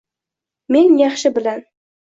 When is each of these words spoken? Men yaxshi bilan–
Men 0.77 0.97
yaxshi 1.05 1.35
bilan– 1.39 1.65